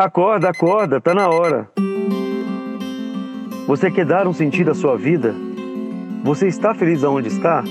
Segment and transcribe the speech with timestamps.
[0.00, 1.70] Acorda, acorda, tá na hora.
[3.66, 5.34] Você quer dar um sentido à sua vida?
[6.24, 7.62] Você está feliz aonde está?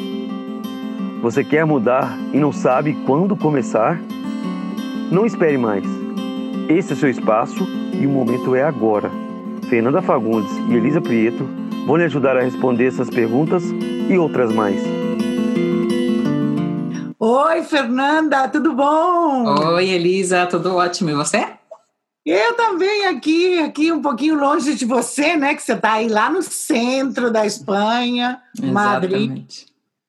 [1.24, 4.00] Você quer mudar e não sabe quando começar?
[5.12, 5.84] Não espere mais.
[6.70, 7.68] Esse é seu espaço
[8.00, 9.10] e o momento é agora.
[9.68, 11.50] Fernanda Fagundes e Elisa Prieto
[11.88, 13.64] vão lhe ajudar a responder essas perguntas
[14.08, 14.80] e outras mais.
[17.18, 19.46] Oi, Fernanda, tudo bom?
[19.74, 21.10] Oi, Elisa, tudo ótimo.
[21.10, 21.59] E você?
[22.30, 25.56] Eu também aqui, aqui um pouquinho longe de você, né?
[25.56, 28.72] Que você está aí lá no centro da Espanha, Exatamente.
[28.72, 29.52] Madrid.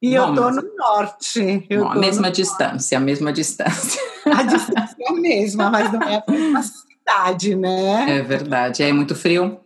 [0.02, 1.66] E eu estou no norte.
[1.70, 2.32] Bom, a mesma no...
[2.32, 4.02] distância, a mesma distância.
[4.26, 8.18] A distância é a mesma, mas não é a mesma cidade, né?
[8.18, 8.82] É verdade.
[8.82, 9.58] É muito frio?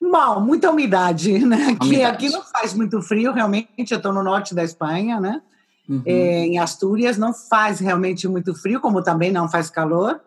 [0.00, 1.68] Bom, muita umidade, né?
[1.76, 2.26] Aqui, umidade.
[2.26, 3.92] aqui não faz muito frio, realmente.
[3.92, 5.40] Eu estou no norte da Espanha, né?
[5.88, 6.02] Uhum.
[6.04, 10.20] É, em Astúrias não faz realmente muito frio, como também não faz calor.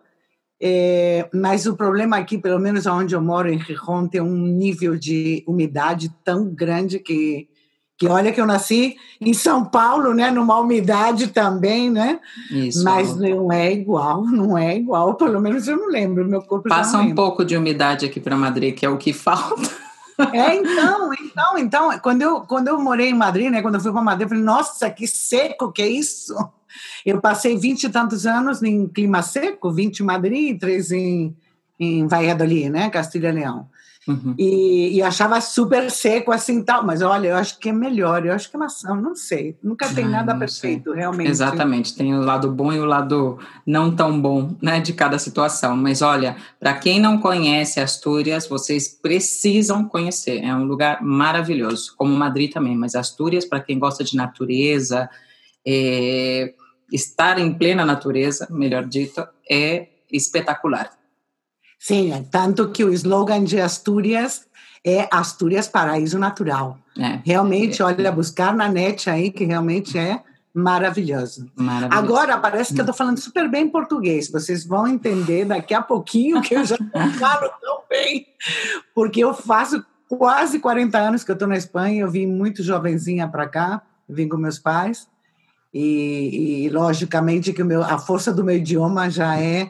[0.61, 4.95] É, mas o problema aqui, pelo menos onde eu moro, em Rijon, tem um nível
[4.95, 7.49] de umidade tão grande que,
[7.97, 12.19] que olha que eu nasci em São Paulo, né, numa umidade também, né?
[12.49, 12.83] Isso.
[12.83, 16.99] Mas não é igual, não é igual, pelo menos eu não lembro, meu corpo Passa
[16.99, 19.69] um pouco de umidade aqui para Madrid, que é o que falta.
[20.31, 23.91] É, então, então, então, quando eu, quando eu morei em Madrid, né, quando eu fui
[23.91, 26.33] para Madrid, eu falei, nossa, que seco que é isso!
[27.05, 31.35] Eu passei vinte e tantos anos em clima seco, 20 em Madrid e três em,
[31.79, 33.67] em Valladolid, né, Castilha Leão.
[34.07, 34.35] Uhum.
[34.37, 38.33] E, e, achava super seco assim tal, mas olha, eu acho que é melhor, eu
[38.33, 40.99] acho que é maçã, não sei, nunca tem nada perfeito, sei.
[40.99, 41.27] realmente.
[41.27, 45.75] Exatamente, tem o lado bom e o lado não tão bom, né, de cada situação.
[45.75, 52.15] Mas olha, para quem não conhece Astúrias, vocês precisam conhecer, é um lugar maravilhoso, como
[52.15, 55.09] Madrid também, mas Astúrias, para quem gosta de natureza,
[55.65, 56.53] é,
[56.91, 60.91] estar em plena natureza, melhor dito, é espetacular.
[61.79, 64.47] Sim, é tanto que o slogan de Astúrias
[64.83, 66.77] é Astúrias Paraíso Natural.
[66.97, 70.21] É, realmente, é, olha, buscar na net aí, que realmente é
[70.53, 71.51] maravilhoso.
[71.55, 71.97] maravilhoso.
[71.97, 74.31] Agora, parece que eu estou falando super bem português.
[74.31, 78.27] Vocês vão entender daqui a pouquinho que eu já não falo tão bem,
[78.93, 82.01] porque eu faço quase 40 anos que eu estou na Espanha.
[82.01, 85.07] Eu vim muito jovenzinha para cá, vim com meus pais.
[85.77, 89.69] E, e, logicamente que o meu, a força do meu idioma já é,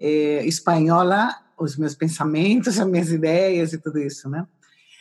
[0.00, 4.46] é espanhola os meus pensamentos, as minhas ideias e tudo isso, né?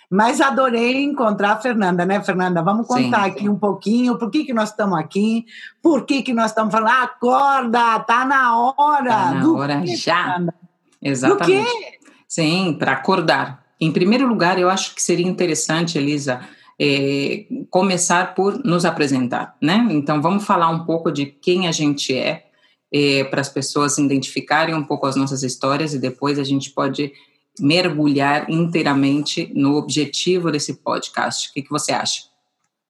[0.10, 2.62] Mas adorei encontrar a Fernanda, né, Fernanda?
[2.62, 5.46] Vamos contar sim, aqui um pouquinho por que, que nós estamos aqui,
[5.82, 9.10] por que, que nós estamos falando, acorda, tá na hora.
[9.10, 10.34] Tá na Do hora já.
[10.34, 10.54] Fernanda?
[11.02, 11.64] Exatamente.
[11.64, 12.00] Do quê?
[12.28, 13.64] Sim, para acordar.
[13.80, 16.42] Em primeiro lugar, eu acho que seria interessante, Elisa,
[16.84, 19.88] é, começar por nos apresentar, né?
[19.92, 22.48] Então, vamos falar um pouco de quem a gente é,
[22.92, 27.14] é, para as pessoas identificarem um pouco as nossas histórias e depois a gente pode
[27.60, 31.50] mergulhar inteiramente no objetivo desse podcast.
[31.50, 32.24] O que, que você acha?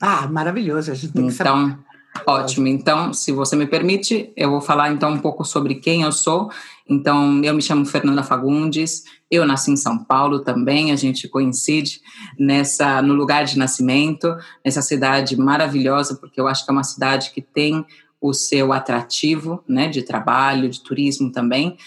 [0.01, 0.89] Ah, maravilhoso.
[0.89, 1.77] A gente tem então, que
[2.25, 2.67] ótimo.
[2.67, 6.49] Então, se você me permite, eu vou falar então um pouco sobre quem eu sou.
[6.91, 9.05] Então, eu me chamo Fernanda Fagundes.
[9.31, 10.91] Eu nasci em São Paulo também.
[10.91, 12.01] A gente coincide
[12.37, 17.31] nessa no lugar de nascimento, nessa cidade maravilhosa, porque eu acho que é uma cidade
[17.31, 17.85] que tem
[18.19, 21.77] o seu atrativo, né, de trabalho, de turismo também.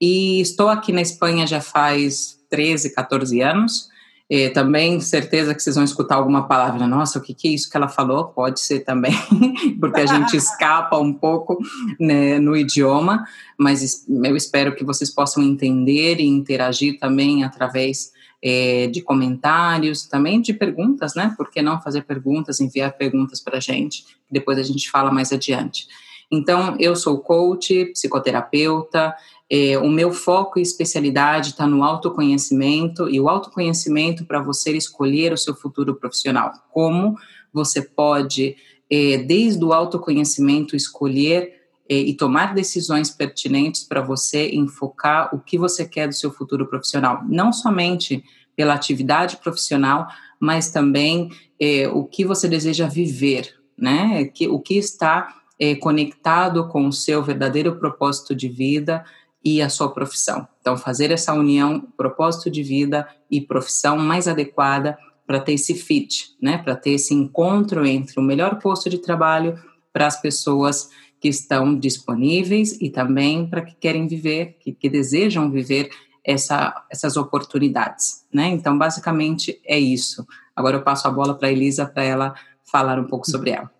[0.00, 3.88] E estou aqui na Espanha já faz 13, 14 anos.
[4.30, 7.70] E também certeza que vocês vão escutar alguma palavra, nossa, o que, que é isso
[7.70, 8.26] que ela falou?
[8.26, 9.12] Pode ser também,
[9.78, 11.58] porque a gente escapa um pouco
[12.00, 13.26] né, no idioma,
[13.58, 18.12] mas eu espero que vocês possam entender e interagir também através
[18.42, 21.32] é, de comentários, também de perguntas, né?
[21.36, 25.32] Por que não fazer perguntas, enviar perguntas para a gente, depois a gente fala mais
[25.32, 25.86] adiante.
[26.30, 29.14] Então, eu sou coach, psicoterapeuta,
[29.54, 35.30] é, o meu foco e especialidade está no autoconhecimento, e o autoconhecimento para você escolher
[35.30, 36.54] o seu futuro profissional.
[36.70, 37.18] Como
[37.52, 38.56] você pode,
[38.90, 41.52] é, desde o autoconhecimento, escolher
[41.86, 46.66] é, e tomar decisões pertinentes para você enfocar o que você quer do seu futuro
[46.66, 47.20] profissional.
[47.28, 48.24] Não somente
[48.56, 50.08] pela atividade profissional,
[50.40, 51.28] mas também
[51.60, 54.24] é, o que você deseja viver, né?
[54.24, 59.04] Que, o que está é, conectado com o seu verdadeiro propósito de vida
[59.44, 60.46] e a sua profissão.
[60.60, 64.96] Então, fazer essa união, propósito de vida e profissão mais adequada
[65.26, 66.58] para ter esse fit, né?
[66.58, 69.58] Para ter esse encontro entre o melhor posto de trabalho
[69.92, 70.90] para as pessoas
[71.20, 75.90] que estão disponíveis e também para que querem viver, que, que desejam viver
[76.24, 78.48] essa, essas oportunidades, né?
[78.48, 80.26] Então, basicamente é isso.
[80.54, 82.34] Agora eu passo a bola para a Elisa para ela
[82.64, 83.70] falar um pouco sobre ela.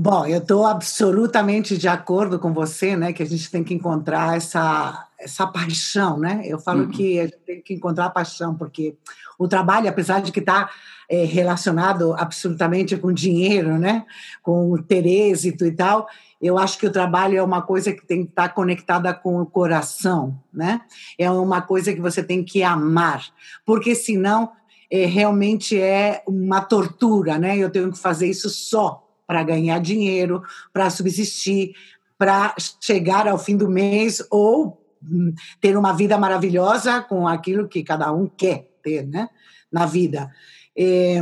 [0.00, 3.12] Bom, eu estou absolutamente de acordo com você, né?
[3.12, 6.42] Que a gente tem que encontrar essa, essa paixão, né?
[6.44, 6.88] Eu falo uhum.
[6.88, 8.94] que a gente tem que encontrar a paixão, porque
[9.36, 10.70] o trabalho, apesar de que está
[11.10, 14.06] é, relacionado absolutamente com dinheiro, né?
[14.40, 16.06] Com ter êxito e tal,
[16.40, 19.40] eu acho que o trabalho é uma coisa que tem que estar tá conectada com
[19.40, 20.80] o coração, né?
[21.18, 23.24] É uma coisa que você tem que amar,
[23.66, 24.52] porque senão
[24.88, 27.58] é, realmente é uma tortura, né?
[27.58, 30.42] Eu tenho que fazer isso só para ganhar dinheiro,
[30.72, 31.74] para subsistir,
[32.16, 37.82] para chegar ao fim do mês ou hum, ter uma vida maravilhosa com aquilo que
[37.82, 39.28] cada um quer ter, né,
[39.70, 40.30] na vida.
[40.74, 41.20] É,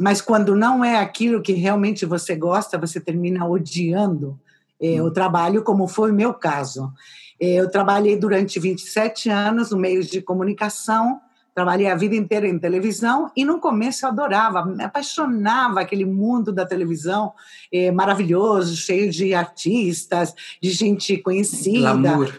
[0.00, 4.40] mas quando não é aquilo que realmente você gosta, você termina odiando
[4.80, 5.12] é, o hum.
[5.12, 6.90] trabalho, como foi o meu caso.
[7.38, 11.20] É, eu trabalhei durante 27 anos no meio de comunicação,
[11.54, 16.50] Trabalhei a vida inteira em televisão e no começo eu adorava, me apaixonava aquele mundo
[16.50, 17.32] da televisão
[17.70, 21.92] é, maravilhoso, cheio de artistas, de gente conhecida.
[21.92, 22.32] Glamour.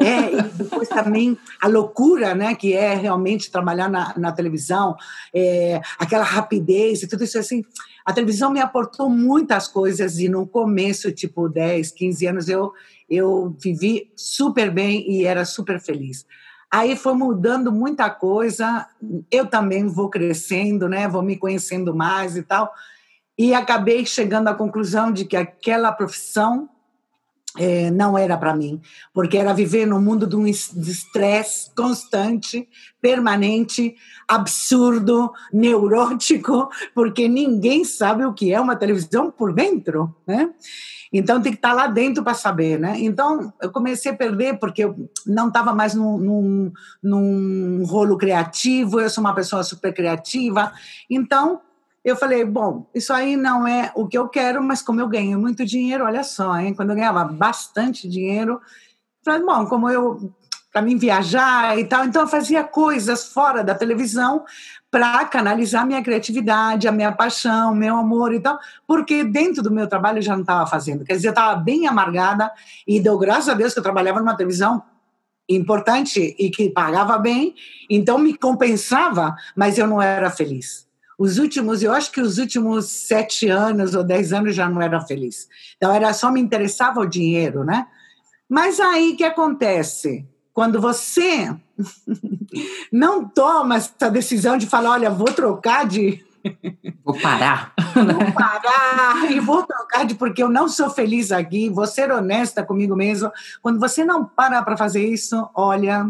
[0.00, 4.96] É, e depois também a loucura, né, que é realmente trabalhar na, na televisão,
[5.32, 7.64] é, aquela rapidez e tudo isso assim.
[8.04, 12.72] A televisão me aportou muitas coisas e no começo, tipo 10, 15 anos, eu,
[13.08, 16.26] eu vivi super bem e era super feliz.
[16.70, 18.86] Aí foi mudando muita coisa,
[19.30, 21.08] eu também vou crescendo, né?
[21.08, 22.72] Vou me conhecendo mais e tal.
[23.38, 26.68] E acabei chegando à conclusão de que aquela profissão
[27.58, 28.80] é, não era para mim,
[29.12, 32.68] porque era viver no mundo de um estresse constante,
[33.00, 33.96] permanente,
[34.26, 40.50] absurdo, neurótico, porque ninguém sabe o que é uma televisão por dentro, né?
[41.12, 42.96] Então tem que estar lá dentro para saber, né?
[42.98, 46.72] Então eu comecei a perder porque eu não estava mais num, num,
[47.02, 50.70] num rolo criativo, eu sou uma pessoa super criativa.
[51.08, 51.62] Então
[52.04, 55.38] eu falei, bom, isso aí não é o que eu quero, mas como eu ganho
[55.38, 56.74] muito dinheiro, olha só, hein?
[56.74, 58.60] Quando eu ganhava bastante dinheiro,
[59.24, 60.32] falei, bom, como eu
[60.72, 64.44] para mim viajar e tal, então eu fazia coisas fora da televisão
[64.90, 69.86] para canalizar minha criatividade, a minha paixão, meu amor e tal, porque dentro do meu
[69.86, 71.04] trabalho eu já não estava fazendo.
[71.04, 72.50] Quer dizer, eu estava bem amargada
[72.86, 74.82] e deu graças a Deus que eu trabalhava numa televisão
[75.48, 77.54] importante e que pagava bem,
[77.88, 80.87] então me compensava, mas eu não era feliz.
[81.18, 85.00] Os últimos, eu acho que os últimos sete anos ou dez anos já não era
[85.00, 85.48] feliz.
[85.76, 87.88] Então era só me interessava o dinheiro, né?
[88.48, 90.24] Mas aí que acontece?
[90.54, 91.54] Quando você
[92.92, 96.24] não toma essa decisão de falar, olha, vou trocar de.
[97.04, 97.72] Vou parar.
[97.94, 102.62] Vou parar e vou trocar de porque eu não sou feliz aqui, vou ser honesta
[102.62, 103.30] comigo mesmo.
[103.60, 106.06] Quando você não para para fazer isso, olha,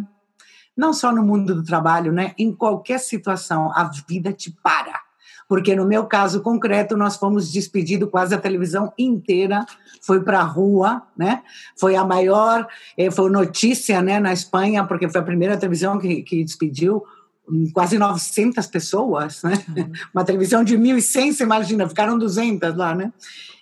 [0.79, 2.33] não só no mundo do trabalho, né?
[2.39, 5.09] Em qualquer situação, a vida te para
[5.49, 9.65] porque no meu caso concreto nós fomos despedidos quase a televisão inteira
[10.03, 11.43] foi para a rua, né?
[11.75, 16.23] Foi a maior, eh, foi notícia, né, na Espanha, porque foi a primeira televisão que,
[16.23, 17.03] que despediu
[17.51, 19.65] hum, quase 900 pessoas, né?
[19.75, 19.91] Uhum.
[20.15, 23.11] Uma televisão de 1.100, você imagina, ficaram 200 lá, né?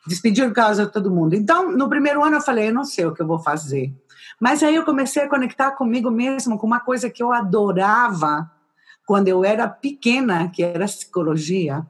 [0.07, 1.35] Despediram quase todo mundo.
[1.35, 3.93] Então, no primeiro ano eu falei, eu não sei o que eu vou fazer.
[4.41, 8.51] Mas aí eu comecei a conectar comigo mesmo com uma coisa que eu adorava,
[9.07, 11.87] quando eu era pequena, que era psicologia.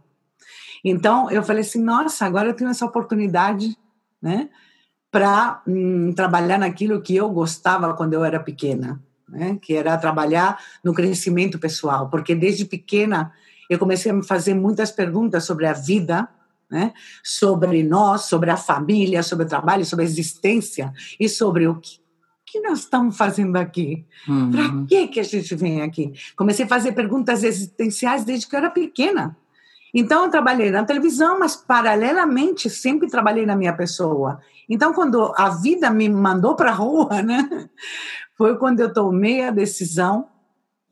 [0.84, 3.76] Então, eu falei assim: nossa, agora eu tenho essa oportunidade,
[4.20, 4.50] né,
[5.10, 10.60] para hum, trabalhar naquilo que eu gostava quando eu era pequena, né, que era trabalhar
[10.84, 13.32] no crescimento pessoal, porque desde pequena
[13.69, 16.28] eu comecei a me fazer muitas perguntas sobre a vida,
[16.70, 16.93] né,
[17.24, 22.06] sobre nós, sobre a família, sobre o trabalho, sobre a existência e sobre o que
[22.46, 24.06] que nós estamos fazendo aqui?
[24.29, 24.50] Uhum.
[24.53, 26.12] Para que, que a gente vem aqui?
[26.36, 29.36] Comecei a fazer perguntas existenciais desde que eu era pequena.
[29.93, 34.41] Então, eu trabalhei na televisão, mas paralelamente sempre trabalhei na minha pessoa.
[34.69, 37.69] Então, quando a vida me mandou para a rua, né,
[38.36, 40.29] foi quando eu tomei a decisão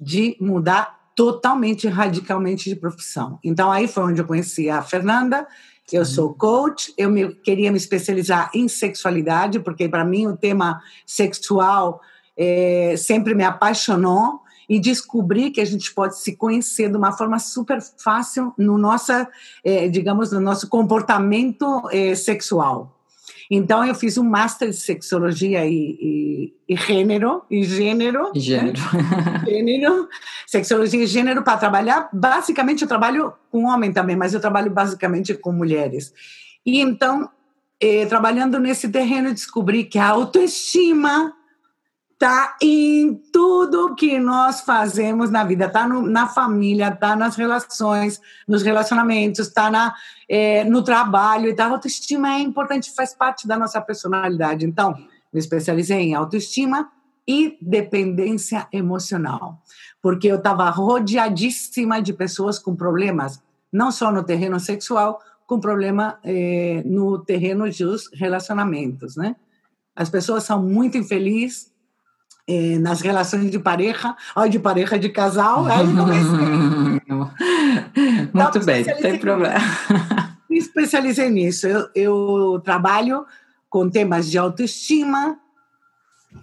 [0.00, 3.38] de mudar totalmente, radicalmente de profissão.
[3.44, 5.46] Então, aí foi onde eu conheci a Fernanda,
[5.92, 10.80] eu sou coach, eu me, queria me especializar em sexualidade, porque para mim o tema
[11.06, 12.00] sexual
[12.36, 17.38] é, sempre me apaixonou e descobri que a gente pode se conhecer de uma forma
[17.38, 19.28] super fácil no nossa,
[19.62, 22.93] é, digamos, no nosso comportamento é, sexual.
[23.50, 28.32] Então, eu fiz um Master de Sexologia e, e, e Gênero, e Gênero.
[28.34, 28.78] E gênero.
[28.92, 29.44] Né?
[29.46, 30.08] gênero.
[30.46, 32.08] Sexologia e Gênero para trabalhar.
[32.12, 36.12] Basicamente, eu trabalho com homem também, mas eu trabalho basicamente com mulheres.
[36.64, 37.28] E então,
[37.80, 41.34] eh, trabalhando nesse terreno, descobri que a autoestima
[42.14, 48.62] Está em tudo que nós fazemos na vida, está na família, está nas relações, nos
[48.62, 49.94] relacionamentos, está
[50.28, 51.50] é, no trabalho.
[51.50, 54.64] Então, a autoestima é importante, faz parte da nossa personalidade.
[54.64, 54.94] Então,
[55.33, 56.88] me especializei em autoestima
[57.26, 59.61] e dependência emocional,
[60.00, 63.42] porque eu estava rodeadíssima de pessoas com problemas,
[63.73, 69.35] não só no terreno sexual, com problema é, no terreno dos relacionamentos, né?
[69.97, 71.74] As pessoas são muito infelizes
[72.46, 76.06] é, nas relações de pareja, ou de pareja de casal, aí não
[78.32, 79.58] Muito então, bem, não tem problema.
[80.48, 81.66] Me especializei nisso.
[81.66, 83.24] Eu, eu trabalho
[83.68, 85.38] com temas de autoestima,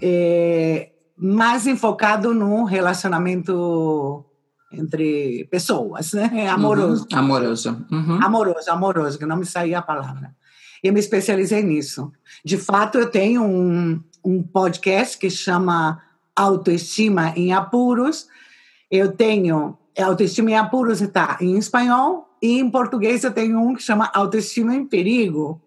[0.01, 4.25] é, mais enfocado no relacionamento
[4.71, 6.49] entre pessoas, né?
[6.49, 7.05] Amoroso.
[7.11, 7.85] Uhum, amoroso.
[7.91, 8.23] Uhum.
[8.23, 10.33] Amoroso, amoroso, que não me saía a palavra.
[10.83, 12.11] Eu me especializei nisso.
[12.43, 16.01] De fato, eu tenho um, um podcast que chama
[16.35, 18.27] Autoestima em Apuros.
[18.89, 23.83] Eu tenho Autoestima em Apuros está em espanhol e em português eu tenho um que
[23.83, 25.61] chama Autoestima em Perigo.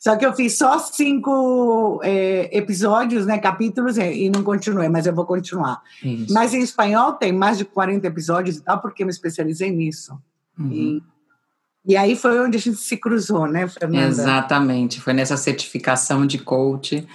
[0.00, 5.14] Só que eu fiz só cinco é, episódios, né, capítulos, e não continuei, mas eu
[5.14, 5.80] vou continuar.
[6.02, 6.34] Isso.
[6.34, 10.18] Mas em espanhol tem mais de 40 episódios e tal, porque eu me especializei nisso.
[10.58, 10.72] Uhum.
[10.72, 11.02] E,
[11.86, 14.08] e aí foi onde a gente se cruzou, né, Fernanda?
[14.08, 17.06] Exatamente, foi nessa certificação de coach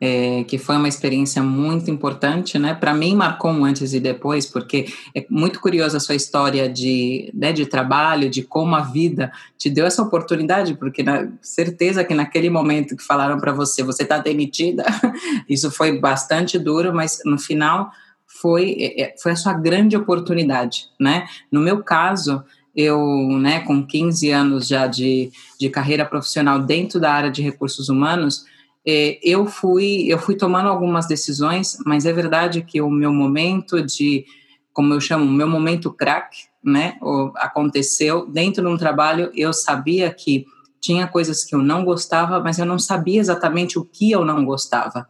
[0.00, 2.74] é, que foi uma experiência muito importante, né?
[2.74, 7.30] Para mim marcou um antes e depois, porque é muito curiosa a sua história de,
[7.34, 12.14] né, de trabalho, de como a vida te deu essa oportunidade, porque na certeza que
[12.14, 14.84] naquele momento que falaram para você, você está demitida,
[15.48, 17.90] isso foi bastante duro, mas no final
[18.26, 21.26] foi, é, é, foi a sua grande oportunidade, né?
[21.50, 23.00] No meu caso, eu,
[23.40, 28.44] né, com 15 anos já de, de carreira profissional dentro da área de recursos humanos,
[28.86, 33.82] é, eu fui eu fui tomando algumas decisões, mas é verdade que o meu momento
[33.82, 34.24] de,
[34.72, 36.96] como eu chamo, meu momento crack, né,
[37.36, 39.30] aconteceu dentro de um trabalho.
[39.34, 40.46] Eu sabia que
[40.80, 44.44] tinha coisas que eu não gostava, mas eu não sabia exatamente o que eu não
[44.44, 45.08] gostava.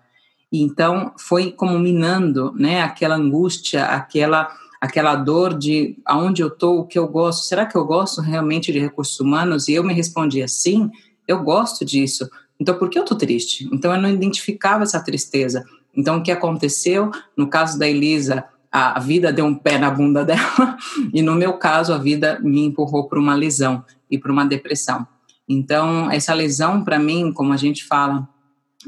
[0.50, 6.87] Então foi como minando, né, aquela angústia, aquela aquela dor de aonde eu estou, o
[6.87, 7.47] que eu gosto.
[7.47, 9.68] Será que eu gosto realmente de recursos humanos?
[9.68, 10.90] E eu me respondia sim,
[11.26, 13.68] eu gosto disso então, por que eu estou triste?
[13.72, 15.64] Então, eu não identificava essa tristeza.
[15.94, 17.10] Então, o que aconteceu?
[17.36, 20.76] No caso da Elisa, a, vida deu um pé na bunda dela,
[21.12, 25.06] e no meu caso, a vida me empurrou para uma lesão e para uma depressão.
[25.48, 28.28] Então, essa lesão, para mim, como a gente fala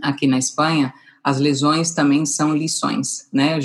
[0.02, 3.58] aqui na Espanha, as lesões também são lições, né?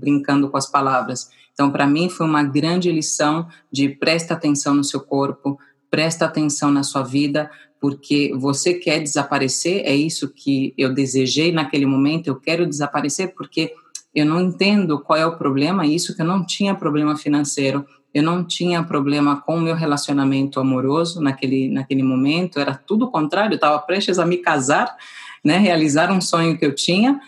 [0.00, 1.30] Brincando com as palavras.
[1.52, 5.58] Então, para mim, foi uma grande lição de presta atenção no seu corpo,
[5.90, 7.50] presta atenção na sua vida,
[7.80, 13.72] porque você quer desaparecer, é isso que eu desejei naquele momento, eu quero desaparecer porque
[14.14, 18.22] eu não entendo qual é o problema, isso que eu não tinha problema financeiro, eu
[18.22, 23.52] não tinha problema com o meu relacionamento amoroso naquele, naquele momento, era tudo o contrário,
[23.52, 24.94] eu estava prestes a me casar,
[25.42, 27.18] né, realizar um sonho que eu tinha,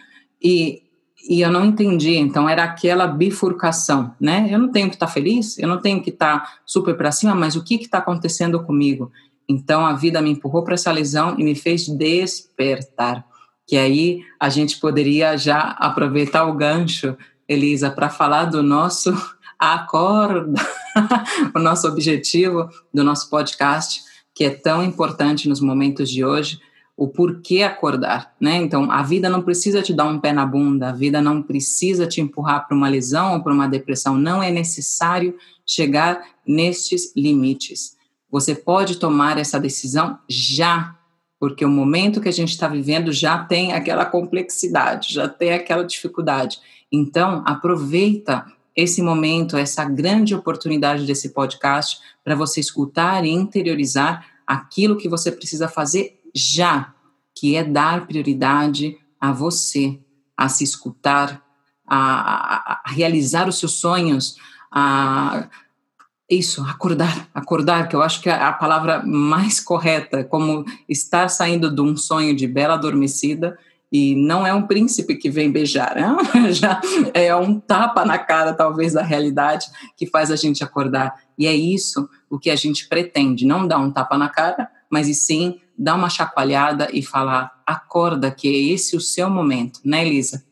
[0.42, 0.82] e,
[1.30, 5.12] e eu não entendi, então era aquela bifurcação, né, eu não tenho que estar tá
[5.12, 8.62] feliz, eu não tenho que estar tá super para cima, mas o que está acontecendo
[8.62, 9.10] comigo?
[9.52, 13.24] Então a vida me empurrou para essa lesão e me fez despertar.
[13.66, 17.16] Que aí a gente poderia já aproveitar o gancho,
[17.48, 19.12] Elisa, para falar do nosso
[19.58, 20.60] acorda,
[21.54, 24.02] o nosso objetivo do nosso podcast,
[24.34, 26.58] que é tão importante nos momentos de hoje,
[26.96, 28.56] o porquê acordar, né?
[28.56, 32.06] Então, a vida não precisa te dar um pé na bunda, a vida não precisa
[32.06, 37.96] te empurrar para uma lesão ou para uma depressão, não é necessário chegar nestes limites.
[38.32, 40.96] Você pode tomar essa decisão já,
[41.38, 45.84] porque o momento que a gente está vivendo já tem aquela complexidade, já tem aquela
[45.84, 46.58] dificuldade.
[46.90, 54.96] Então, aproveita esse momento, essa grande oportunidade desse podcast para você escutar e interiorizar aquilo
[54.96, 56.94] que você precisa fazer já,
[57.34, 60.00] que é dar prioridade a você,
[60.34, 61.42] a se escutar,
[61.86, 64.38] a, a, a realizar os seus sonhos,
[64.70, 65.48] a
[66.32, 71.70] isso, acordar, acordar, que eu acho que é a palavra mais correta, como estar saindo
[71.70, 73.58] de um sonho de bela adormecida
[73.92, 76.16] e não é um príncipe que vem beijar, né?
[76.50, 76.80] já
[77.12, 81.14] é um tapa na cara, talvez, da realidade que faz a gente acordar.
[81.36, 85.08] E é isso o que a gente pretende, não dar um tapa na cara, mas
[85.08, 90.06] e sim dar uma chacoalhada e falar: acorda, que é esse o seu momento, né,
[90.06, 90.42] Elisa?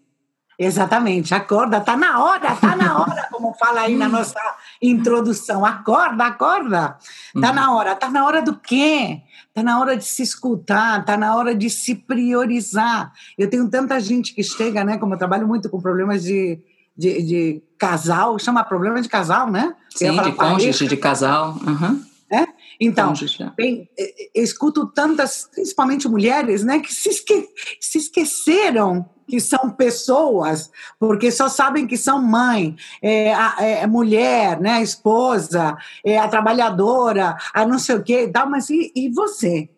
[0.59, 4.39] Exatamente, acorda, tá na hora, tá na hora, como fala aí na nossa
[4.81, 5.65] introdução.
[5.65, 6.97] Acorda, acorda.
[7.41, 7.55] Tá uhum.
[7.55, 7.95] na hora.
[7.95, 9.21] Tá na hora do quê?
[9.53, 13.13] Tá na hora de se escutar, tá na hora de se priorizar.
[13.37, 14.97] Eu tenho tanta gente que chega, né?
[14.97, 16.59] Como eu trabalho muito com problemas de,
[16.97, 19.75] de, de casal, chama problema de casal, né?
[19.95, 21.57] Sim, de cônjuge, de casal.
[21.67, 22.03] Uhum.
[22.31, 22.47] É?
[22.81, 23.13] Então,
[23.57, 23.91] bem,
[24.35, 27.47] eu escuto tantas, principalmente mulheres, né, que se, esque
[27.79, 34.59] se esqueceram que são pessoas, porque só sabem que são mãe, é, a, é, mulher,
[34.61, 39.11] né, a esposa, é, a trabalhadora, a não sei o quê, tal, mas e, e
[39.11, 39.69] você?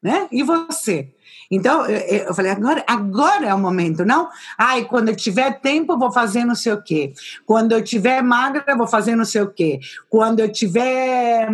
[0.00, 0.28] Né?
[0.30, 1.12] E você?
[1.50, 4.28] Então, eu falei, agora, agora é o momento, não?
[4.58, 7.12] Ai, quando eu tiver tempo, vou fazer não sei o quê.
[7.44, 9.78] Quando eu tiver magra, vou fazer não sei o quê.
[10.08, 11.48] Quando eu tiver,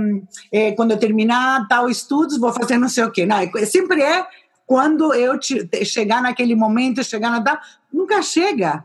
[0.50, 3.26] é, quando eu terminar tal estudos, vou fazer não sei o quê.
[3.26, 4.26] Não, é, sempre é
[4.66, 8.84] quando eu te, chegar naquele momento, chegar na data, nunca chega.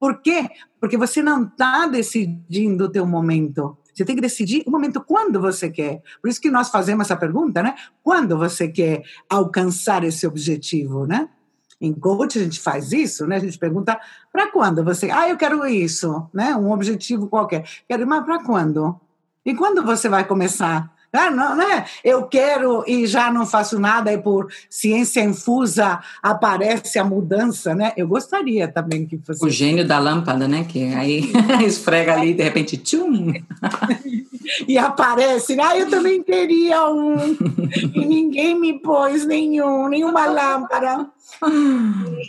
[0.00, 0.48] Por quê?
[0.80, 3.76] Porque você não está decidindo o teu momento.
[3.98, 6.00] Você tem que decidir o momento quando você quer.
[6.22, 7.74] Por isso que nós fazemos essa pergunta, né?
[8.00, 11.28] Quando você quer alcançar esse objetivo, né?
[11.80, 13.34] Em coach a gente faz isso, né?
[13.34, 13.98] A gente pergunta
[14.32, 16.54] para quando você, ah, eu quero isso, né?
[16.54, 17.68] Um objetivo qualquer.
[17.88, 19.00] Quero, mas para quando?
[19.44, 20.94] E quando você vai começar?
[21.12, 21.86] Ah, não, né?
[22.04, 27.92] Eu quero e já não faço nada, e por ciência infusa aparece a mudança, né?
[27.96, 29.44] Eu gostaria também que fosse.
[29.44, 30.66] O gênio da lâmpada, né?
[30.68, 31.32] Que aí
[31.66, 33.32] esfrega ali de repente, tchum!
[34.66, 37.16] e aparece, ah, eu também queria um.
[37.94, 41.08] e ninguém me pôs nenhum, nenhuma lâmpada.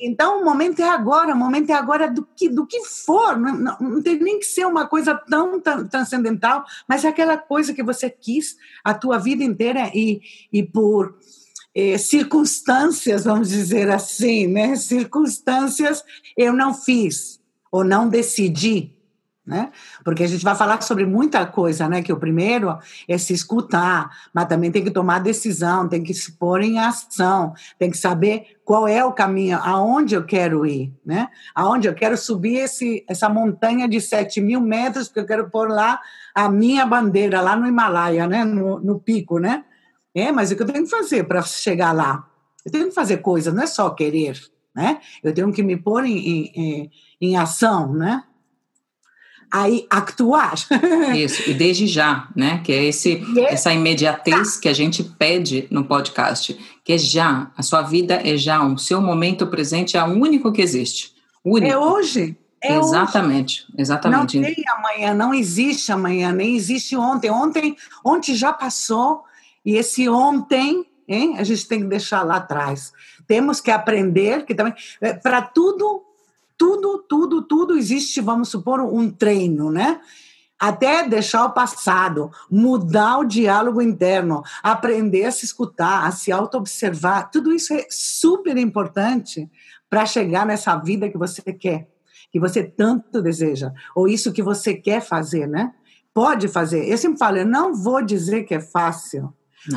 [0.01, 3.37] Então, o momento é agora, o momento é agora do que, do que for.
[3.37, 7.37] Não, não, não tem nem que ser uma coisa tão, tão transcendental, mas é aquela
[7.37, 11.15] coisa que você quis a tua vida inteira e, e por
[11.73, 14.75] eh, circunstâncias, vamos dizer assim, né?
[14.75, 16.03] Circunstâncias
[16.37, 17.39] eu não fiz
[17.71, 18.98] ou não decidi
[19.49, 19.71] né?
[20.05, 22.03] Porque a gente vai falar sobre muita coisa, né?
[22.03, 22.77] Que o primeiro
[23.07, 27.55] é se escutar, mas também tem que tomar decisão, tem que se pôr em ação,
[27.79, 31.29] tem que saber qual é o caminho, aonde eu quero ir, né?
[31.55, 35.67] Aonde eu quero subir esse, essa montanha de 7 mil metros, porque eu quero pôr
[35.67, 35.99] lá
[36.35, 38.45] a minha bandeira, lá no Himalaia, né?
[38.45, 39.65] No, no pico, né?
[40.13, 42.27] É, mas o que eu tenho que fazer para chegar lá?
[42.63, 44.39] Eu tenho que fazer coisas, não é só querer,
[44.75, 44.99] né?
[45.23, 48.23] Eu tenho que me pôr em, em, em ação, né?
[49.51, 50.55] Aí actuar.
[51.15, 52.61] Isso, e desde já, né?
[52.63, 57.51] Que é esse, é essa imediatez que a gente pede no podcast, que é já,
[57.57, 61.13] a sua vida é já, o seu momento presente é o único que existe.
[61.43, 61.71] Único.
[61.71, 62.37] É hoje.
[62.61, 63.75] É exatamente, hoje.
[63.77, 64.37] exatamente.
[64.37, 67.31] Não tem amanhã, não existe amanhã, nem existe ontem.
[67.31, 69.23] Ontem, ontem já passou
[69.65, 72.91] e esse ontem, hein, a gente tem que deixar lá atrás.
[73.25, 76.03] Temos que aprender que também é, para tudo
[76.59, 80.01] tudo, tudo, tudo existe, vamos supor, um treino, né?
[80.59, 87.31] Até deixar o passado, mudar o diálogo interno, aprender a se escutar, a se auto-observar,
[87.31, 89.49] tudo isso é super importante
[89.89, 91.87] para chegar nessa vida que você quer,
[92.29, 95.73] que você tanto deseja, ou isso que você quer fazer, né?
[96.13, 96.85] Pode fazer.
[96.89, 99.33] Eu sempre falo, eu não vou dizer que é fácil,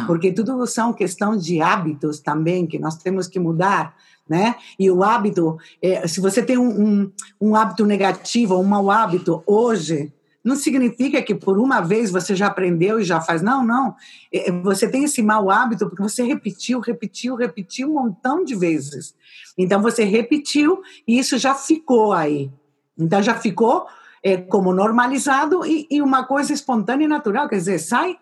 [0.06, 3.94] porque tudo são questões de hábitos também que nós temos que mudar
[4.28, 4.54] né?
[4.78, 9.42] E o hábito, é, se você tem um, um, um hábito negativo um mau hábito
[9.46, 10.12] hoje,
[10.44, 13.42] não significa que por uma vez você já aprendeu e já faz.
[13.42, 13.94] Não, não.
[14.32, 19.14] É, você tem esse mau hábito porque você repetiu, repetiu, repetiu um montão de vezes.
[19.56, 22.50] Então você repetiu e isso já ficou aí.
[22.98, 23.86] Então já ficou
[24.22, 28.16] é, como normalizado e, e uma coisa espontânea e natural, quer dizer, sai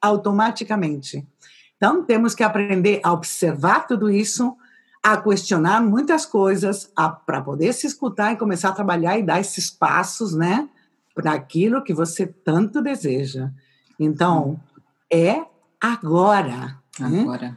[0.00, 1.26] automaticamente.
[1.76, 4.56] Então temos que aprender a observar tudo isso,
[5.02, 6.90] a questionar muitas coisas,
[7.24, 10.68] para poder se escutar e começar a trabalhar e dar esses passos, né,
[11.14, 13.50] para aquilo que você tanto deseja.
[13.98, 14.60] Então,
[15.12, 15.44] é
[15.80, 16.78] agora.
[16.98, 17.20] Né?
[17.20, 17.50] Agora.
[17.50, 17.56] Né?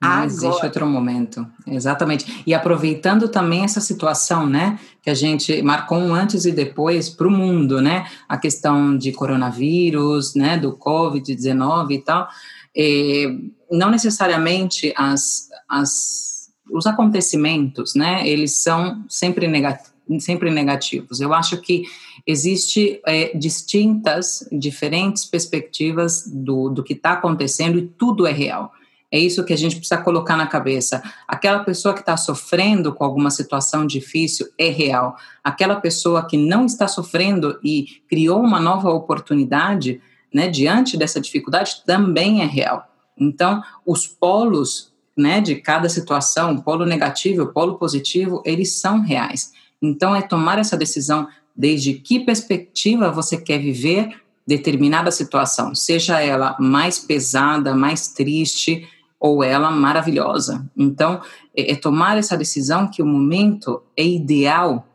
[0.00, 0.26] Não agora.
[0.26, 1.46] existe outro momento.
[1.66, 2.42] Exatamente.
[2.46, 7.28] E aproveitando também essa situação, né, que a gente marcou um antes e depois para
[7.28, 12.28] o mundo, né, a questão de coronavírus, né, do Covid-19 e tal,
[12.74, 16.30] e eh, não necessariamente as, as
[16.72, 21.20] os acontecimentos, né, eles são sempre, negativos, sempre negativos.
[21.20, 21.84] Eu acho que
[22.26, 28.72] existe é, distintas, diferentes perspectivas do, do que está acontecendo e tudo é real.
[29.12, 31.02] É isso que a gente precisa colocar na cabeça.
[31.26, 35.16] Aquela pessoa que está sofrendo com alguma situação difícil é real.
[35.42, 40.00] Aquela pessoa que não está sofrendo e criou uma nova oportunidade,
[40.32, 42.86] né, diante dessa dificuldade, também é real.
[43.18, 49.52] Então, os polos né, de cada situação, polo negativo polo positivo, eles são reais.
[49.82, 56.56] Então, é tomar essa decisão desde que perspectiva você quer viver determinada situação, seja ela
[56.58, 58.88] mais pesada, mais triste
[59.20, 60.68] ou ela maravilhosa.
[60.74, 61.20] Então,
[61.54, 64.86] é, é tomar essa decisão que o momento é ideal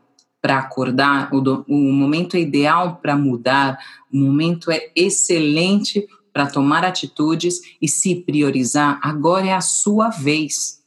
[0.41, 3.79] para acordar, o, do, o momento é ideal para mudar,
[4.11, 8.99] o momento é excelente para tomar atitudes e se priorizar.
[9.01, 10.83] Agora é a sua vez.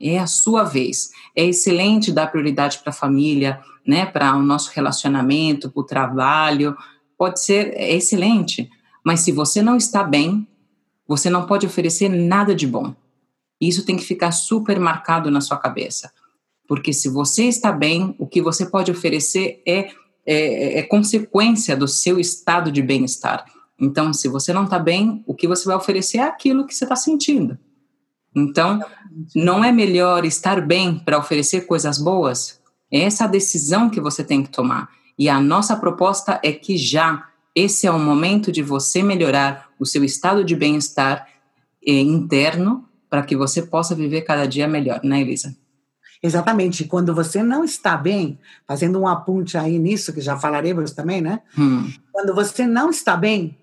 [0.00, 1.10] É a sua vez.
[1.36, 6.76] É excelente dar prioridade para a família, né, para o nosso relacionamento, para o trabalho.
[7.18, 8.70] Pode ser é excelente,
[9.04, 10.48] mas se você não está bem,
[11.10, 12.94] você não pode oferecer nada de bom.
[13.60, 16.12] Isso tem que ficar super marcado na sua cabeça.
[16.68, 19.90] Porque se você está bem, o que você pode oferecer é,
[20.24, 23.44] é, é consequência do seu estado de bem-estar.
[23.76, 26.84] Então, se você não está bem, o que você vai oferecer é aquilo que você
[26.84, 27.58] está sentindo.
[28.32, 28.78] Então,
[29.34, 32.60] não é melhor estar bem para oferecer coisas boas?
[32.88, 34.88] É essa a decisão que você tem que tomar.
[35.18, 39.86] E a nossa proposta é que já esse é o momento de você melhorar o
[39.86, 41.26] seu estado de bem-estar
[41.84, 45.56] eh, interno para que você possa viver cada dia melhor, né, Elisa?
[46.22, 46.84] Exatamente.
[46.84, 51.40] Quando você não está bem, fazendo um apunte aí nisso, que já falaremos também, né?
[51.58, 51.90] Hum.
[52.12, 53.56] Quando você não está bem,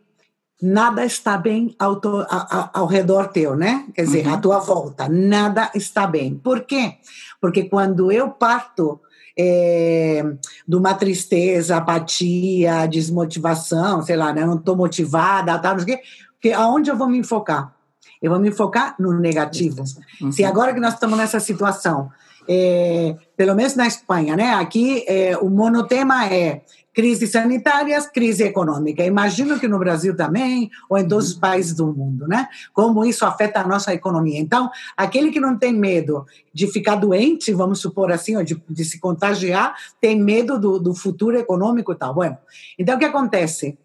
[0.61, 3.85] nada está bem ao, to, ao, ao redor teu, né?
[3.93, 4.33] Quer dizer, uhum.
[4.33, 6.35] à tua volta, nada está bem.
[6.35, 6.95] Por quê?
[7.39, 8.99] Porque quando eu parto
[9.37, 10.23] é,
[10.67, 14.45] de uma tristeza, apatia, desmotivação, sei lá, né?
[14.45, 17.73] não estou motivada, tal, não sei o quê, porque aonde eu vou me enfocar?
[18.21, 19.83] Eu vou me focar no negativo.
[20.21, 20.31] Uhum.
[20.31, 22.09] Se agora que nós estamos nessa situação,
[22.49, 24.53] é, pelo menos na Espanha, né?
[24.53, 26.61] Aqui é, o monotema é
[26.97, 29.05] crises sanitárias, crise econômica.
[29.05, 32.47] Imagino que no Brasil também, ou em todos os países do mundo, né?
[32.73, 34.39] Como isso afeta a nossa economia.
[34.39, 38.83] Então, aquele que não tem medo de ficar doente, vamos supor assim, ou de, de
[38.83, 42.15] se contagiar, tem medo do, do futuro econômico e tal.
[42.15, 42.35] Bueno,
[42.79, 43.77] então o que acontece?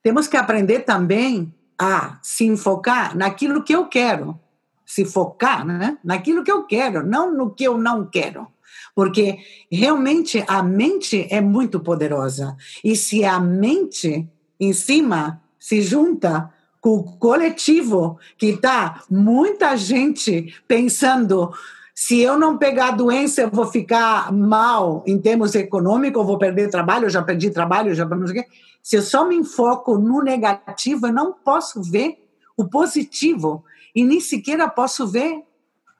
[0.00, 4.38] Temos que aprender também a se enfocar naquilo que eu quero,
[4.86, 5.98] se focar né?
[6.04, 8.46] naquilo que eu quero, não no que eu não quero.
[8.94, 9.38] Porque
[9.70, 12.56] realmente a mente é muito poderosa.
[12.84, 14.28] E se a mente
[14.60, 21.52] em cima se junta com o coletivo, que está muita gente pensando
[21.94, 26.38] se eu não pegar a doença, eu vou ficar mal em termos econômicos, eu vou
[26.38, 28.50] perder trabalho, eu já perdi trabalho, já não sei o quê.
[28.82, 32.18] Se eu só me enfoco no negativo, eu não posso ver
[32.56, 35.42] o positivo e nem sequer posso ver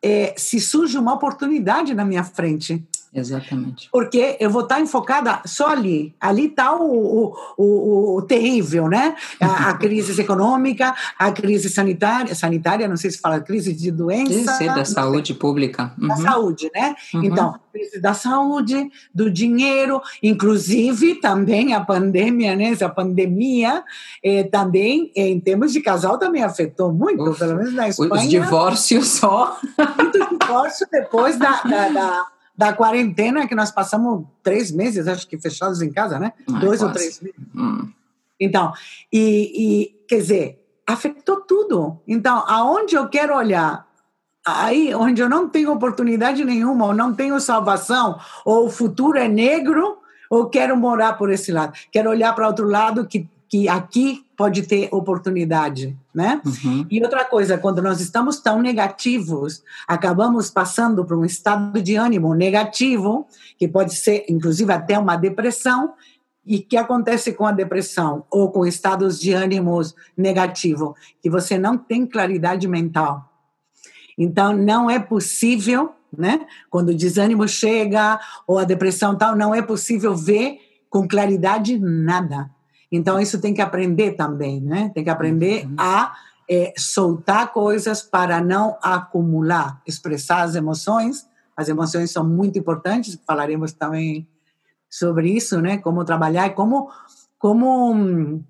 [0.02, 2.84] é, se surge uma oportunidade na minha frente.
[3.14, 3.90] Exatamente.
[3.92, 6.14] Porque eu vou estar enfocada só ali.
[6.18, 9.14] Ali está o, o, o, o, terrível, né?
[9.38, 14.54] A, a, crise econômica, a crise sanitária, sanitária, não sei se fala crise de doença.
[14.54, 15.92] Sim, da saúde pública.
[16.00, 16.08] Uhum.
[16.08, 16.94] Da saúde, né?
[17.12, 17.24] Uhum.
[17.24, 22.70] Então, crise da saúde, do dinheiro, inclusive também a pandemia, né?
[22.70, 23.84] Essa pandemia
[24.24, 28.14] eh, também, eh, em termos de casal, também afetou muito, pelo menos na Espanha.
[28.14, 29.58] Os divórcios só.
[29.98, 35.38] Muito divórcio depois da, da, da da quarentena, que nós passamos três meses, acho que
[35.38, 36.32] fechados em casa, né?
[36.50, 36.84] Ai, Dois quase.
[36.84, 37.36] ou três meses.
[37.54, 37.90] Hum.
[38.38, 38.72] Então,
[39.12, 42.00] e, e, quer dizer, afetou tudo.
[42.06, 43.86] Então, aonde eu quero olhar,
[44.44, 49.28] aí onde eu não tenho oportunidade nenhuma, ou não tenho salvação, ou o futuro é
[49.28, 51.72] negro, ou quero morar por esse lado.
[51.90, 56.40] Quero olhar para outro lado que que aqui pode ter oportunidade, né?
[56.42, 56.86] Uhum.
[56.90, 62.32] E outra coisa, quando nós estamos tão negativos, acabamos passando por um estado de ânimo
[62.32, 63.26] negativo,
[63.58, 65.92] que pode ser, inclusive, até uma depressão.
[66.46, 70.96] E o que acontece com a depressão ou com estados de ânimos negativo?
[71.22, 73.30] Que você não tem claridade mental.
[74.16, 76.46] Então, não é possível, né?
[76.70, 82.50] Quando o desânimo chega ou a depressão tal, não é possível ver com claridade nada.
[82.92, 84.90] Então, isso tem que aprender também, né?
[84.94, 85.74] Tem que aprender uhum.
[85.78, 86.14] a
[86.48, 91.26] é, soltar coisas para não acumular, expressar as emoções.
[91.56, 94.28] As emoções são muito importantes, falaremos também
[94.90, 95.78] sobre isso, né?
[95.78, 96.90] Como trabalhar e como,
[97.38, 98.44] como hum,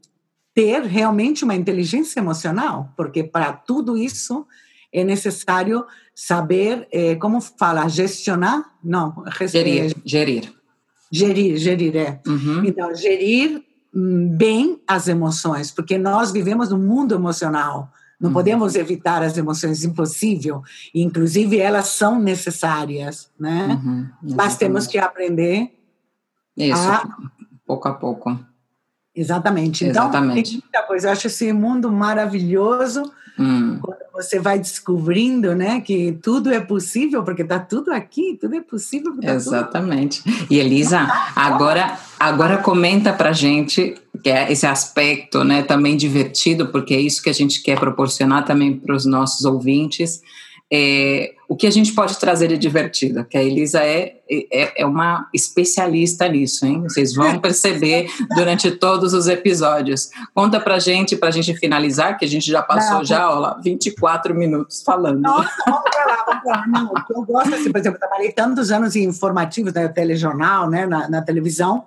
[0.52, 4.44] ter realmente uma inteligência emocional, porque para tudo isso
[4.92, 8.74] é necessário saber, é, como fala, gestionar?
[8.82, 9.94] Não, gerir.
[10.04, 10.52] Gerir,
[11.10, 12.20] gerir, gerir é.
[12.26, 12.64] Uhum.
[12.64, 13.62] Então, gerir
[13.94, 17.92] bem as emoções, porque nós vivemos num mundo emocional.
[18.18, 18.34] Não uhum.
[18.34, 20.62] podemos evitar as emoções, impossível.
[20.94, 23.80] Inclusive, elas são necessárias, né?
[23.82, 25.76] Uhum, Mas temos que aprender
[26.56, 27.08] Isso, a...
[27.66, 28.38] pouco a pouco.
[29.14, 29.84] Exatamente.
[29.84, 30.50] Então, Exatamente.
[30.50, 31.08] tem muita coisa.
[31.08, 33.12] Eu acho esse mundo maravilhoso.
[33.38, 33.78] Hum.
[33.80, 38.60] Quando você vai descobrindo, né, que tudo é possível, porque está tudo aqui, tudo é
[38.60, 39.14] possível.
[39.20, 40.22] Tá Exatamente.
[40.22, 40.46] Tudo...
[40.50, 41.00] E Elisa,
[41.34, 47.22] agora, agora comenta para gente que é esse aspecto, né, também divertido, porque é isso
[47.22, 50.20] que a gente quer proporcionar também para os nossos ouvintes
[50.74, 54.86] é, o que a gente pode trazer de divertido, que a Elisa é, é, é,
[54.86, 56.80] uma especialista nisso, hein?
[56.80, 60.08] Vocês vão perceber durante todos os episódios.
[60.34, 63.60] Conta pra gente, pra gente finalizar, que a gente já passou Não, já, ó lá,
[63.62, 65.20] 24 minutos falando.
[65.20, 66.66] Nossa, vamos pra lá, vamos pra lá.
[66.66, 70.86] Não, eu gosto, assim, por exemplo, eu trabalhei tantos anos em informativos, né, telejornal, né,
[70.86, 71.84] na, na televisão,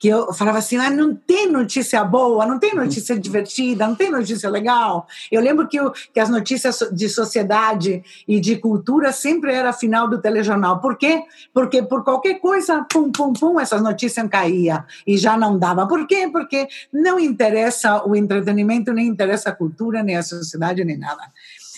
[0.00, 4.10] que eu falava assim, ah, não tem notícia boa, não tem notícia divertida, não tem
[4.10, 5.06] notícia legal.
[5.30, 10.08] Eu lembro que, eu, que as notícias de sociedade e de cultura sempre era final
[10.08, 10.80] do telejornal.
[10.80, 11.22] Por quê?
[11.52, 15.86] Porque por qualquer coisa, pum, pum, pum, essas notícias caíam e já não dava.
[15.86, 16.30] Por quê?
[16.32, 21.30] Porque não interessa o entretenimento, nem interessa a cultura, nem a sociedade, nem nada.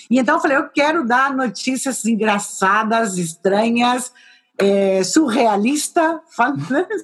[0.08, 4.12] E então eu falei, eu quero dar notícias engraçadas, estranhas,
[4.62, 6.20] é, surrealista,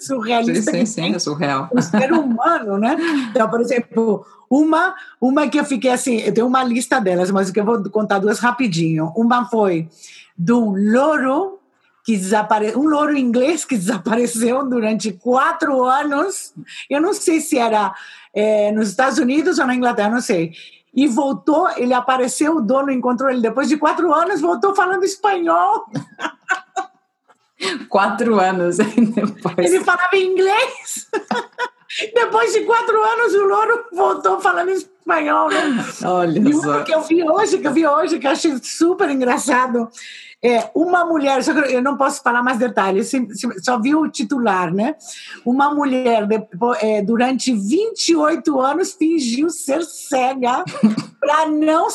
[0.00, 0.70] surrealista.
[0.70, 1.68] Sim, sim, sim, é surreal.
[1.72, 2.96] O ser humano, né?
[3.30, 7.50] Então, por exemplo, uma, uma que eu fiquei assim, eu tenho uma lista delas, mas
[7.50, 9.12] que eu vou contar duas rapidinho.
[9.16, 9.88] Uma foi
[10.36, 11.58] do louro
[12.04, 16.54] que desapareceu, um louro inglês que desapareceu durante quatro anos.
[16.88, 17.94] Eu não sei se era
[18.32, 20.52] é, nos Estados Unidos ou na Inglaterra, não sei.
[20.94, 25.84] E voltou, ele apareceu, o dono encontrou ele depois de quatro anos, voltou falando espanhol.
[27.88, 29.72] Quatro anos depois.
[29.72, 31.08] Ele falava inglês.
[32.14, 35.84] Depois de quatro anos, o louro voltou falando espanhol, né?
[36.04, 36.84] Olha e só.
[36.84, 39.88] que eu vi hoje, que eu vi hoje, que eu achei super engraçado.
[40.40, 43.10] É, uma mulher, eu não posso falar mais detalhes,
[43.60, 44.94] só vi o titular, né?
[45.44, 46.28] Uma mulher,
[46.80, 50.62] é, durante 28 anos, fingiu ser cega
[51.18, 51.88] para não,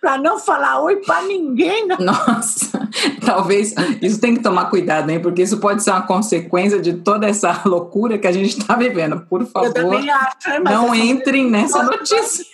[0.00, 1.88] para não falar oi para ninguém.
[1.98, 2.69] Nossa,
[3.24, 5.20] talvez isso tem que tomar cuidado, hein?
[5.20, 9.20] Porque isso pode ser uma consequência de toda essa loucura que a gente está vivendo.
[9.28, 12.44] Por favor, acho, não entrem nessa notícia.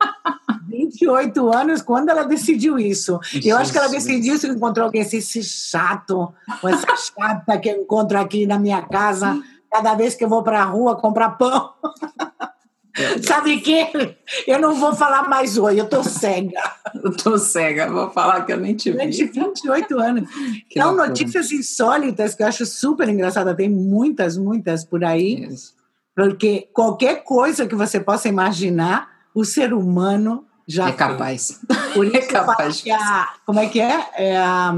[0.68, 3.18] 28 anos, quando ela decidiu isso?
[3.22, 3.46] Jesus.
[3.46, 7.68] Eu acho que ela decidiu isso, encontrou alguém assim, esse chato, ou essa chata que
[7.68, 11.30] eu encontro aqui na minha casa, cada vez que eu vou para a rua comprar
[11.30, 11.72] pão.
[13.22, 13.86] Sabe que
[14.46, 16.60] eu não vou falar mais oi, eu tô cega.
[17.04, 18.96] Eu tô cega, vou falar que eu nem te vi.
[18.96, 20.30] Durante 28 anos.
[20.68, 21.08] Que então, loucura.
[21.08, 25.44] notícias insólitas que eu acho super engraçada, tem muitas, muitas por aí.
[25.44, 25.74] Isso.
[26.14, 31.60] Porque qualquer coisa que você possa imaginar, o ser humano já é capaz.
[31.94, 32.82] Por isso é capaz.
[32.82, 34.08] Que a, como é que é?
[34.16, 34.74] é a,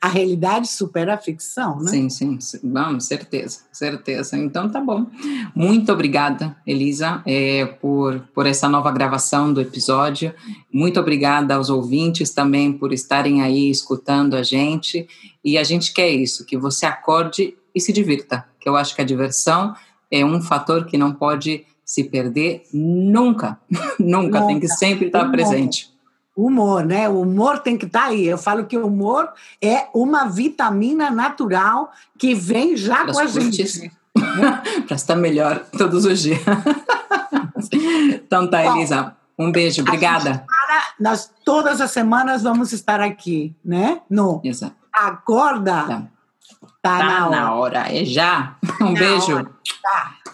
[0.00, 1.90] a, realidade supera a ficção, né?
[1.90, 2.60] Sim, sim, sim.
[2.62, 4.36] Vamos, certeza, certeza.
[4.36, 5.06] Então tá bom.
[5.54, 10.34] Muito obrigada, Elisa, é, por, por essa nova gravação do episódio.
[10.70, 15.08] Muito obrigada aos ouvintes também por estarem aí escutando a gente.
[15.42, 19.00] E a gente quer isso, que você acorde e se divirta, que eu acho que
[19.00, 19.74] a diversão
[20.10, 23.58] é um fator que não pode se perder nunca.
[23.98, 25.32] nunca, tem que sempre estar humor.
[25.32, 25.92] presente.
[26.36, 27.08] Humor, né?
[27.08, 28.26] O humor tem que estar aí.
[28.26, 33.92] Eu falo que o humor é uma vitamina natural que vem já com a gente.
[34.86, 36.40] Para estar melhor todos os dias.
[38.14, 39.14] então tá, Elisa.
[39.38, 40.44] Um beijo, obrigada.
[40.46, 44.00] Para, nós todas as semanas vamos estar aqui, né?
[44.08, 44.74] No Exato.
[44.92, 45.72] Acorda.
[45.86, 46.02] Tá,
[46.82, 47.36] tá, tá na, hora.
[47.36, 47.96] na hora.
[47.96, 48.56] É já.
[48.80, 49.44] Um na beijo.
[49.82, 50.14] Tá.